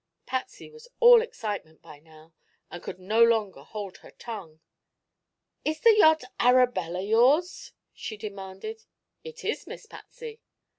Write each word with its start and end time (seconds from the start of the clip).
Patsy 0.25 0.71
was 0.71 0.87
all 0.99 1.21
excitement 1.21 1.83
by 1.83 1.99
now 1.99 2.33
and 2.71 2.81
could 2.81 2.97
no 2.99 3.21
longer 3.23 3.61
hold 3.63 3.97
her 3.97 4.09
tongue. 4.09 4.59
"Is 5.63 5.79
the 5.81 5.95
yacht 5.95 6.23
Arabella 6.39 7.01
yours?" 7.01 7.71
she 7.93 8.17
demanded. 8.17 8.83
"It 9.23 9.45
is, 9.45 9.67
Miss 9.67 9.85
Patsy." 9.85 10.41